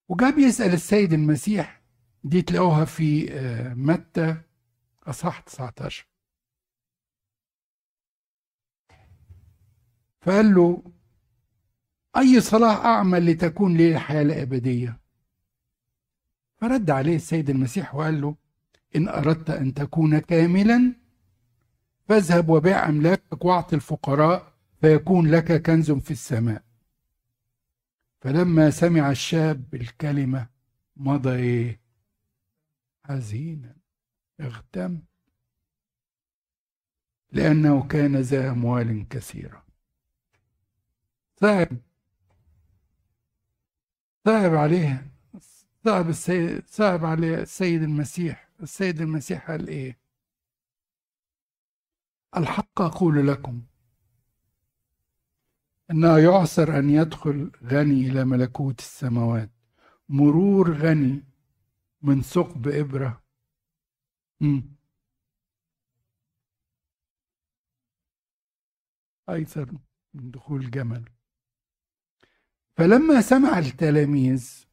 [0.09, 1.81] وجاب يسأل السيد المسيح
[2.23, 4.37] دي تلاقوها في آه، متى؟
[5.03, 6.07] أصح 19
[10.21, 10.83] فقال له
[12.17, 14.99] أي صلاح أعمل لتكون لي الحياة الأبدية
[16.57, 18.35] فرد عليه السيد المسيح وقال له
[18.95, 20.93] إن أردت أن تكون كاملا
[22.09, 26.64] فاذهب وبيع أملاكك واعط الفقراء فيكون لك كنز في السماء.
[28.21, 30.47] فلما سمع الشاب الكلمة
[30.95, 31.81] مضى إيه؟
[33.03, 33.75] حزينا
[34.41, 34.99] اغتم.
[37.31, 39.65] لأنه كان ذا أموال كثيرة.
[41.41, 41.67] صعب.
[44.25, 45.11] صعب عليه.
[45.85, 48.49] صعب السيد صعب عليه السيد المسيح.
[48.61, 49.97] السيد المسيح قال إيه؟
[52.37, 53.61] الحق أقول لكم
[55.91, 59.51] أنه يعسر أن يدخل غني إلى ملكوت السماوات.
[60.09, 61.23] مرور غني
[62.01, 63.23] من ثقب إبرة.
[69.29, 69.71] أيسر
[70.13, 71.09] من دخول جمل.
[72.77, 74.65] فلما سمع التلاميذ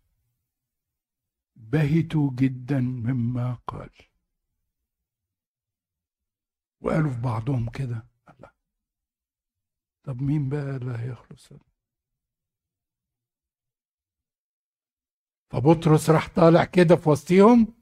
[1.56, 3.90] بهتوا جدا مما قال.
[6.80, 8.11] وقالوا في بعضهم كده.
[10.04, 11.48] طب مين بقى اللي هيخلص؟
[15.50, 17.74] فبطرس راح طالع كده في وسطيهم.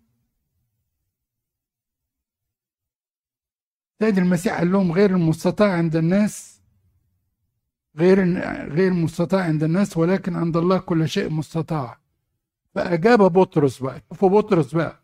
[4.03, 6.61] سيد المسيح قال لهم غير المستطاع عند الناس
[7.97, 8.39] غير
[8.73, 12.01] غير مستطاع عند الناس ولكن عند الله كل شيء مستطاع.
[12.75, 14.03] فأجاب بطرس بقى.
[14.09, 15.01] شوفوا بطرس بقى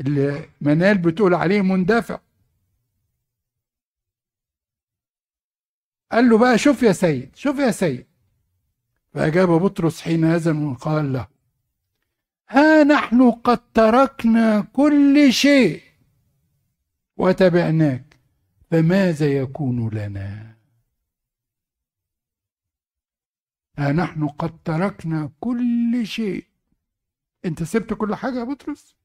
[0.00, 2.20] اللي منال بتقول عليه مندفع.
[6.12, 8.06] قال له بقى شوف يا سيد شوف يا سيد.
[9.14, 11.28] فأجاب بطرس حينئذ وقال له
[12.48, 15.82] ها نحن قد تركنا كل شيء
[17.16, 18.18] وتبعناك
[18.70, 20.56] فماذا يكون لنا؟
[23.78, 26.46] ها نحن قد تركنا كل شيء.
[27.44, 28.96] انت سبت كل حاجة يا بطرس؟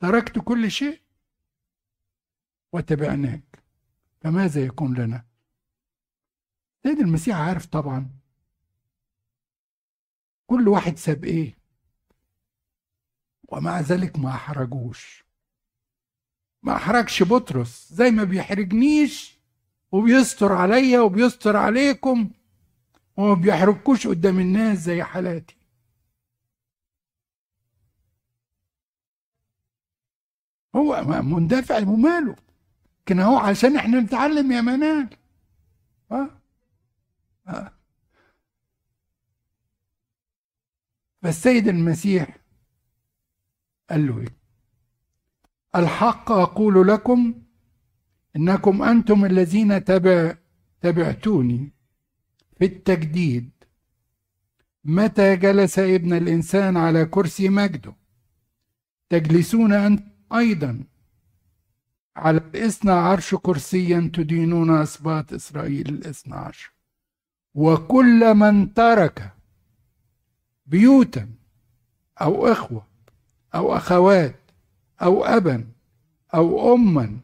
[0.00, 1.00] تركت كل شيء
[2.72, 3.62] وتبعناك
[4.20, 5.29] فماذا يكون لنا؟
[6.82, 8.10] سيد المسيح عارف طبعا.
[10.46, 11.54] كل واحد ساب إيه؟
[13.48, 15.24] ومع ذلك ما أحرجوش.
[16.62, 17.92] ما أحرجش بطرس.
[17.92, 19.38] زي ما بيحرجنيش
[19.92, 22.30] وبيستر عليا وبيستر عليكم
[23.16, 25.56] وما بيحرجكوش قدام الناس زي حالاتي.
[30.76, 32.36] هو مندفع وماله
[33.00, 35.16] لكن هو عشان إحنا نتعلم يا منال.
[36.12, 36.39] ها أه؟
[41.22, 42.36] فالسيد المسيح
[43.90, 44.36] قال له إيه؟
[45.76, 47.42] الحق أقول لكم
[48.36, 50.34] إنكم أنتم الذين تبع
[50.80, 51.72] تبعتوني
[52.58, 53.50] في التجديد.
[54.84, 57.96] متى جلس ابن الإنسان على كرسي مجده؟
[59.08, 60.84] تجلسون أنتم أيضا.
[62.16, 66.72] على الإثنى عرش كرسيا تدينون اسباط إسرائيل الإثنى عشر
[67.54, 69.32] وكل من ترك
[70.66, 71.28] بيوتا
[72.20, 72.86] أو إخوة
[73.54, 74.36] أو أخوات
[75.02, 75.64] أو أبا
[76.34, 77.20] أو أما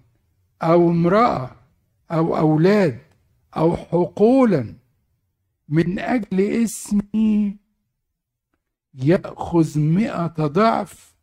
[0.63, 1.51] أو امرأة
[2.11, 2.99] أو أولاد
[3.57, 4.75] أو حقولا
[5.69, 7.57] من أجل اسمي
[8.95, 11.15] يأخذ مئة ضعف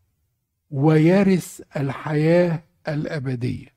[0.72, 3.68] ويرث الحياة الأبدية.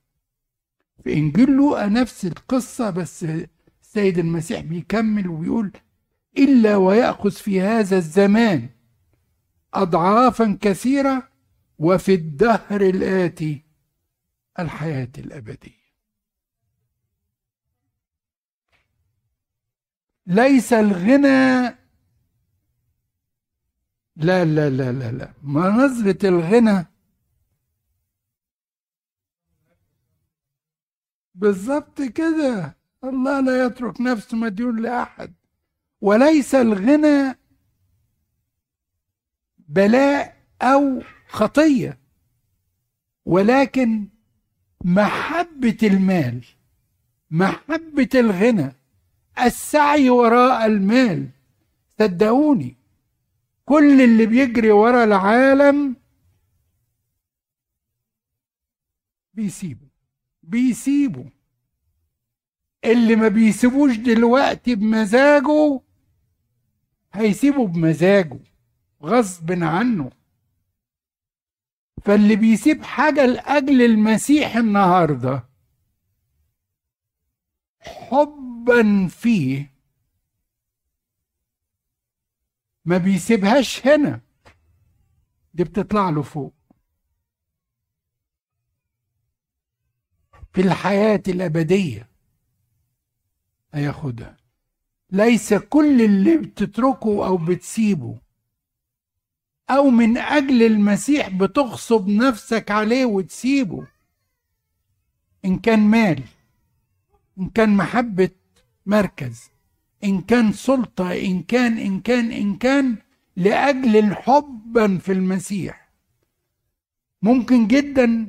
[1.05, 3.27] في انجيل لوقا نفس القصة بس
[3.97, 5.72] السيد المسيح بيكمل ويقول
[6.38, 8.68] إلا ويأخذ في هذا الزمان
[9.74, 11.28] اضعافا كثيرة
[11.78, 13.64] وفي الدهر الآتي
[14.59, 15.86] الحياة الأبدية.
[20.26, 21.76] ليس الغنى
[24.16, 25.32] لا لا لا لا لا.
[25.42, 26.86] ما نظرة الغنى.
[31.34, 32.76] بالظبط كده.
[33.09, 35.34] الله لا يترك نفسه مديون لأحد.
[36.00, 37.38] وليس الغنى
[39.68, 41.98] بلاء أو خطية
[43.24, 44.09] ولكن
[44.84, 46.44] محبة المال
[47.30, 48.72] محبة الغنى
[49.38, 51.28] السعي وراء المال.
[51.98, 52.76] صدقوني
[53.64, 55.96] كل اللي بيجري ورا العالم
[59.34, 59.86] بيسيبه
[60.42, 61.36] بيسيبه.
[62.85, 65.81] اللي ما بيسيبوش دلوقتي بمزاجه
[67.12, 68.39] هيسيبه بمزاجه
[69.03, 70.11] غصب عنه.
[72.05, 75.49] فاللي بيسيب حاجة لأجل المسيح النهاردة
[77.81, 79.72] حبا فيه
[82.85, 84.20] ما بيسيبهاش هنا.
[85.55, 86.55] دي بتطلع له فوق.
[90.53, 92.09] في الحياة الأبدية.
[93.77, 94.37] هياخدها
[95.11, 98.18] ليس كل اللي بتتركه أو بتسيبه.
[99.70, 103.87] أو من أجل المسيح بتغصب نفسك عليه وتسيبه.
[105.45, 106.22] إن كان مال
[107.39, 108.31] إن كان محبة
[108.87, 109.51] مركز
[110.05, 112.97] إن كان سلطة إن كان إن كان إن كان
[113.37, 115.89] لأجل حبا في المسيح.
[117.22, 118.29] ممكن جدا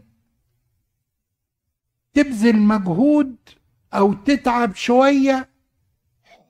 [2.13, 3.35] تبذل مجهود
[3.93, 5.49] أو تتعب شوية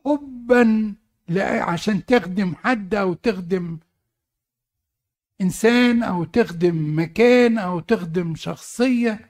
[0.06, 0.96] حبا
[1.62, 3.80] عشان تخدم حد أو تخدم
[5.42, 9.30] إنسان أو تخدم مكان أو تخدم شخصية.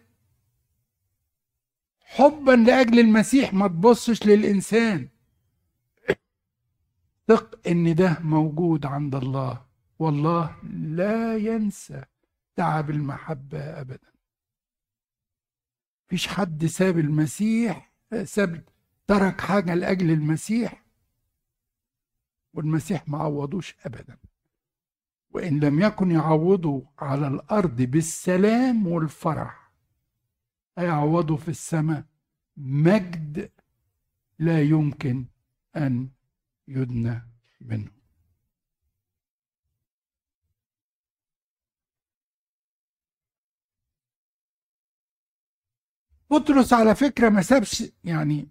[2.01, 5.09] حبا لأجل المسيح ما تبصش للإنسان.
[7.27, 9.65] ثق إن ده موجود عند الله
[9.99, 12.03] والله لا ينسى
[12.55, 14.11] تعب المحبة ابدا.
[16.07, 17.91] فيش حد ساب المسيح
[18.23, 18.63] ساب
[19.07, 20.83] ترك حاجة لأجل المسيح
[22.53, 24.17] والمسيح ما عوضوش أبدا.
[25.29, 29.71] وإن لم يكن يعوضوا على الأرض بالسلام والفرح
[30.77, 32.03] هيعوضوا في السماء.
[32.57, 33.51] مجد
[34.39, 35.25] لا يمكن
[35.75, 36.09] أن
[36.67, 37.21] يدنى
[37.61, 37.96] منه.
[46.31, 48.47] بطرس على فكرة ما سابش يعني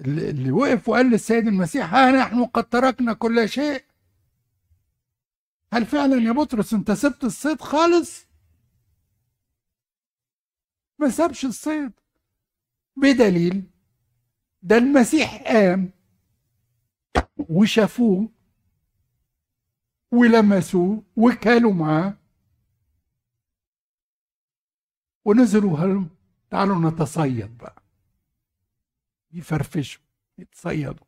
[0.00, 3.84] اللي وقف وقال للسيد المسيح ها نحن قد تركنا كل شيء.
[5.72, 8.26] هل فعلا يا بطرس أنت سبت الصيد خالص؟
[10.98, 11.92] ما سابش الصيد.
[12.96, 13.70] بدليل
[14.62, 15.90] ده المسيح قام
[17.38, 18.28] وشافوه
[20.12, 22.16] ولمسوه وكالوا معاه
[25.24, 26.15] ونزلوا هلم
[26.50, 27.82] تعالوا نتصيد بقى.
[29.32, 30.02] يفرفشوا
[30.38, 31.06] يتصيدوا.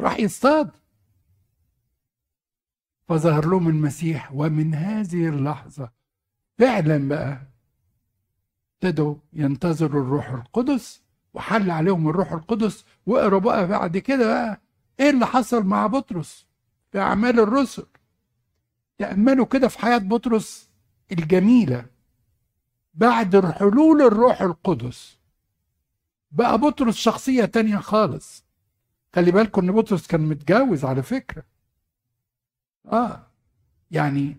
[0.00, 0.70] راح يصطاد
[3.08, 5.90] فظهر لهم المسيح ومن هذه اللحظة
[6.58, 7.42] فعلا بقى
[8.74, 11.02] ابتدوا ينتظروا الروح القدس
[11.34, 14.60] وحل عليهم الروح القدس واقروا بقى بعد كده بقى
[15.00, 16.46] إيه اللي حصل مع بطرس؟
[16.92, 17.86] في أعمال الرسل.
[18.98, 20.70] تأملوا كده في حياة بطرس
[21.12, 21.86] الجميلة.
[22.98, 25.18] بعد حلول الروح القدس.
[26.30, 28.44] بقى بطرس شخصية تانية خالص.
[29.14, 31.44] خلي بالكم إن بطرس كان متجوز على فكرة.
[32.86, 33.26] آه
[33.90, 34.36] يعني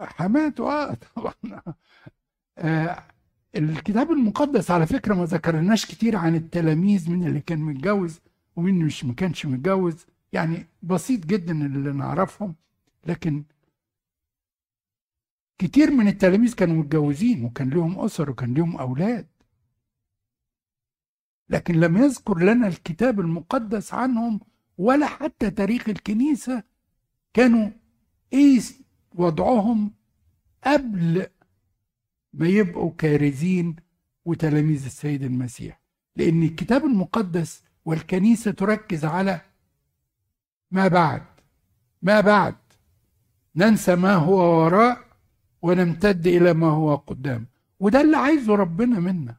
[0.00, 1.34] حماته آه طبعا.
[2.58, 3.02] آه
[3.56, 8.20] الكتاب المقدس على فكرة ما ذكرناش كتير عن التلاميذ من اللي كان متجوز
[8.56, 10.06] ومين مش ما كانش متجوز.
[10.32, 12.54] يعني بسيط جدا اللي نعرفهم.
[13.06, 13.44] لكن
[15.62, 19.26] كتير من التلاميذ كانوا متجوزين وكان لهم أسر وكان لهم أولاد.
[21.48, 24.40] لكن لم يذكر لنا الكتاب المقدس عنهم
[24.78, 26.62] ولا حتى تاريخ الكنيسة.
[27.34, 27.70] كانوا
[28.32, 28.60] إيه
[29.14, 29.94] وضعهم
[30.64, 31.26] قبل
[32.32, 33.76] ما يبقوا كارزين
[34.24, 35.82] وتلاميذ السيد المسيح.
[36.16, 39.40] لأن الكتاب المقدس والكنيسة تركز على
[40.70, 41.26] ما بعد
[42.02, 42.56] ما بعد.
[43.56, 45.11] ننسى ما هو وراء
[45.62, 47.46] ونمتد إلى ما هو قدام.
[47.80, 49.36] وده اللي عايزه ربنا منا.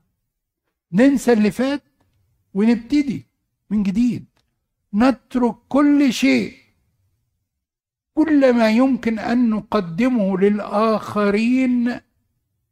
[0.92, 1.84] ننسى اللي فات
[2.54, 3.26] ونبتدي
[3.70, 4.26] من جديد.
[4.94, 6.54] نترك كل شيء.
[8.14, 12.00] كل ما يمكن أن نقدمه للآخرين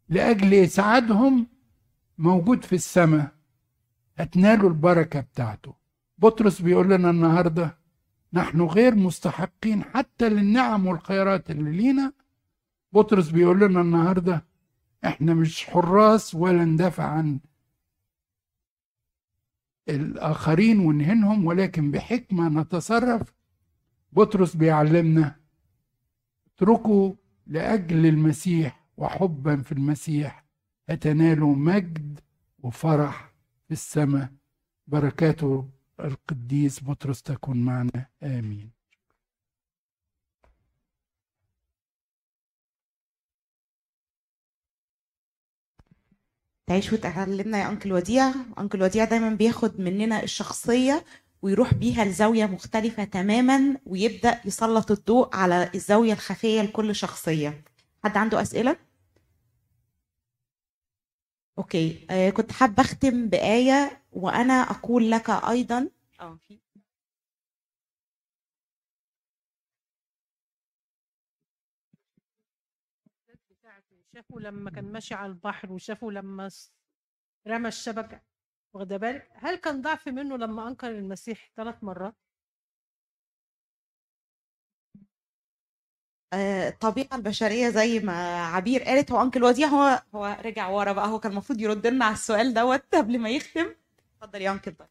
[0.09, 1.47] لأجل اسعادهم
[2.17, 3.31] موجود في السماء.
[4.17, 5.73] هتنالوا البركة بتاعته.
[6.17, 7.77] بطرس بيقول لنا النهارده
[8.33, 12.13] نحن غير مستحقين حتى للنعم والخيرات اللي لينا
[12.93, 14.45] بطرس بيقول لنا النهارده
[15.05, 17.39] إحنا مش حراس ولا ندافع عن
[19.89, 23.33] الآخرين ونهنهم ولكن بحكمة نتصرف.
[24.11, 25.35] بطرس بيعلمنا
[26.47, 27.13] اتركوا
[27.47, 30.45] لأجل المسيح وحبا في المسيح
[30.89, 32.19] هتنالوا مجد
[32.59, 33.33] وفرح
[33.67, 34.29] في السماء.
[34.87, 35.69] بركاته
[35.99, 38.05] القديس بطرس تكون معنا.
[38.23, 38.71] آمين.
[46.67, 48.33] تعيش وتعلمنا يا أنكل وديع.
[48.59, 51.05] أنكل وديع دايما بياخد مننا الشخصية
[51.41, 57.63] ويروح بيها لزاوية مختلفة تماما ويبدأ يسلط الضوء على الزاوية الخفية لكل شخصية.
[58.03, 58.77] حد عنده أسئلة؟
[61.57, 62.05] أوكي.
[62.09, 65.89] آه كنت حابة أختم بآية وأنا أقول لك أيضا.
[66.19, 66.59] آه في
[74.15, 76.49] شافوا لما كان ماشي على البحر وشافوا لما
[77.47, 78.21] رمى الشبكة
[78.73, 82.15] واخدة بالك؟ هل كان ضعف منه لما أنكر المسيح ثلاث مرات؟
[86.33, 91.07] الطبيعه آه، البشرية زي ما عبير قالت هو انكل وديع هو هو رجع ورا بقى
[91.07, 93.75] هو كان المفروض يرد لنا على السؤال دوت قبل ما يختم.
[94.21, 94.89] اتفضل يا انكل طيب.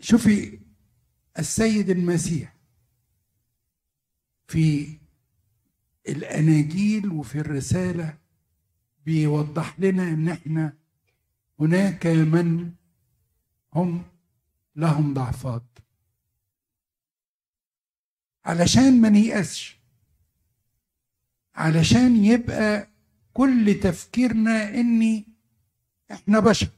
[0.00, 0.65] شوفي
[1.38, 2.56] السيد المسيح
[4.48, 4.98] في
[6.08, 8.18] الأناجيل وفي الرسالة
[9.06, 10.72] بيوضح لنا إن إحنا
[11.60, 12.72] هناك من
[13.74, 14.02] هم
[14.76, 15.62] لهم ضعفات.
[18.44, 19.76] علشان ما نيأسش
[21.54, 22.88] علشان يبقى
[23.34, 25.24] كل تفكيرنا إني
[26.12, 26.68] إحنا بشر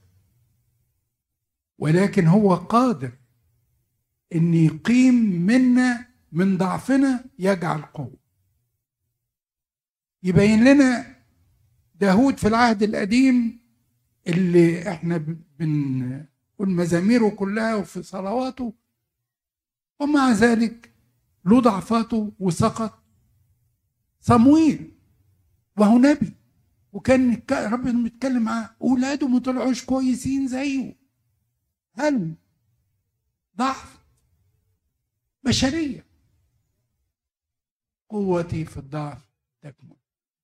[1.78, 3.17] ولكن هو قادر
[4.34, 5.14] إن يقيم
[5.46, 8.16] منا من ضعفنا يجعل قوة.
[10.22, 11.16] يبين لنا
[11.94, 13.58] داود في العهد القديم
[14.26, 15.16] اللي إحنا
[15.58, 16.28] بنقول
[16.70, 18.72] مزاميره كلها وفي صلواته
[20.00, 20.92] ومع ذلك
[21.44, 23.02] له ضعفاته وسقط
[24.20, 24.90] صمويل
[25.76, 26.32] وهو نبي
[26.92, 30.96] وكان ربنا بيتكلم معاه أولاده ما طلعوش كويسين زيه.
[31.94, 32.34] هل
[33.56, 33.97] ضعف
[35.48, 36.04] بشرية.
[38.08, 39.18] قوتي في الضعف
[39.62, 39.96] تكمن.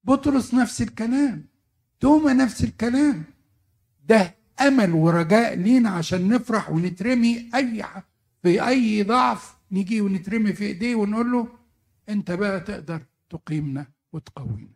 [0.05, 1.47] بطرس نفس الكلام.
[2.01, 3.25] توما نفس الكلام.
[4.05, 7.85] ده أمل ورجاء لينا عشان نفرح ونترمي أي
[8.43, 11.49] في أي ضعف نيجي ونترمي في إيديه ونقول له
[12.09, 14.75] أنت بقى تقدر تقيمنا وتقوينا.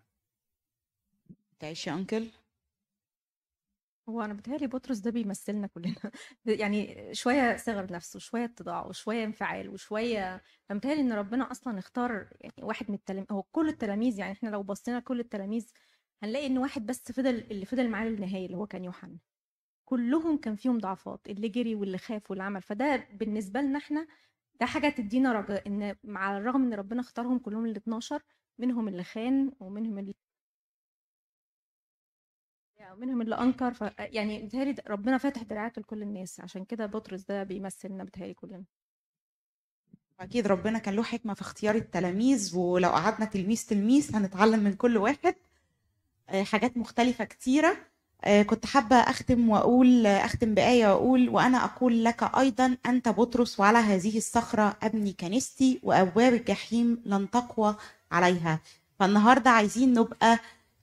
[1.58, 2.26] تعيش يا أنكل.
[4.08, 5.94] هو أنا بيتهيأ لي بطرس ده بيمثّلنا كلّنا
[6.46, 12.28] يعني شوية صِغَر نَفْس وشوية اتضاع وشوية انفعال وشوية فمتهيأ لي إن ربنا أصلًا اختار
[12.40, 15.66] يعني واحد من التلام هو كل التلاميذ يعني إحنا لو بصّينا لكل التلاميذ
[16.22, 19.18] هنلاقي إن واحد بس فضل اللي فضل معاه للنهاية اللي هو كان يوحنا.
[19.84, 24.06] كلّهم كان فيهم ضعفات، اللي جري واللي خاف واللي عمل، فده بالنسبة لنا إحنا
[24.60, 28.22] ده حاجة تدّينا رجاء إن مع الرغم إن ربنا اختارهم كلّهم ال12
[28.58, 30.14] منهم اللي خان ومنهم اللي
[32.94, 37.42] منهم اللي أنكر ف يعني بيتهيألي ربنا فاتح دراعاته لكل الناس عشان كده بطرس ده
[37.42, 38.64] بيمثلنا بيتهيألي كلنا.
[40.20, 44.96] أكيد ربنا كان له حكمة في اختيار التلاميذ ولو قعدنا تلميذ تلميذ هنتعلم من كل
[44.96, 45.34] واحد
[46.28, 47.76] آه، حاجات مختلفة كتيرة.
[48.24, 53.78] آه، كنت حابة أختم وأقول أختم بآية وأقول وأنا أقول لك أيضا أنت بطرس وعلى
[53.78, 57.76] هذه الصخرة أبني كنيستي وأبواب الجحيم لن تقوى
[58.12, 58.60] عليها.
[58.98, 60.38] فالنهاردة عايزين نبقى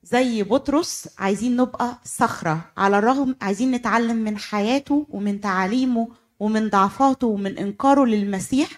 [0.06, 6.08] زي بطرس عايزين نبقى صخرة على الرغم عايزين نتعلم من حياته ومن تعاليمه
[6.40, 8.70] ومن ضعفاته ومن إنكاره للمسيح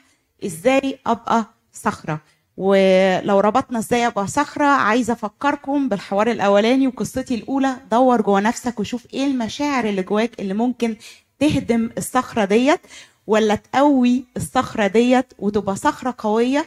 [0.46, 2.22] إزاي أبقى صخرة.
[2.58, 7.76] ولو ربطنا إزاي أبقى صخرة عايزه أفكركم بالحوار الأولاني وقصتي الأولى.
[7.92, 10.96] دور جوه نفسك وشوف إيه المشاعر اللي جواك اللي ممكن
[11.40, 12.80] تهدم الصخرة ديت
[13.28, 16.66] ولا تقوي الصخرة ديت وتبقى صخرة قوية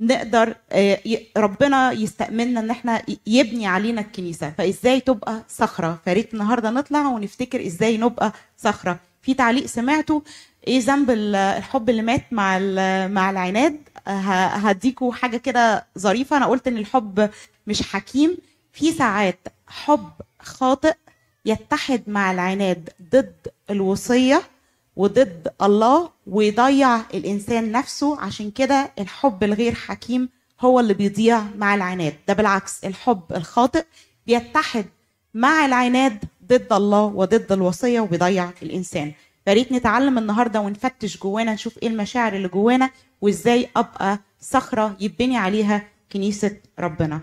[0.00, 0.98] نقدر آه،
[1.36, 4.50] ربنا يستأمننا إن إحنا يبني علينا الكنيسة.
[4.58, 8.98] فإزاي تبقى صخرة؟ فريت النهارده نطلع ونفتكر إزاي نبقى صخرة.
[9.22, 10.22] في تعليق سمعته
[10.66, 12.58] إيه ذنب ال- الحب اللي مات مع
[13.08, 13.76] مع العناد؟
[14.08, 16.36] ه- هديكوا حاجة كده ظريفة.
[16.36, 17.30] أنا قلت إن الحب
[17.66, 18.36] مش حكيم.
[18.72, 19.38] في ساعات
[19.68, 20.94] حب خاطئ
[21.44, 23.34] يتحد مع العناد ضد
[23.70, 24.42] الوصية.
[24.98, 28.20] وضد الله ويضيع الإنسان نفسه.
[28.20, 30.28] عشان كده الحب الغير حكيم
[30.60, 32.14] هو اللي بيضيع مع العناد.
[32.28, 33.84] ده بالعكس الحب الخاطئ
[34.26, 34.86] بيتحد
[35.34, 39.12] مع العناد ضد الله وضد الوصية وبيضيع الإنسان.
[39.46, 42.90] فريت نتعلم النهارده ونفتش جوانا نشوف إيه المشاعر اللي جوانا
[43.20, 45.82] وإزاي أبقى صخرة يبني عليها
[46.12, 47.20] كنيسة ربنا.